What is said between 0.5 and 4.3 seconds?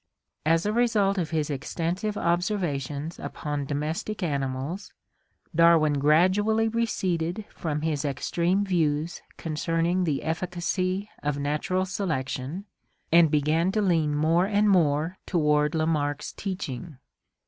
a result of his extensive observations upon domestic